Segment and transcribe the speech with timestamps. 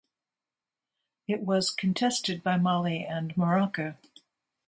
[1.27, 3.97] It was contested by Mali and Morocco.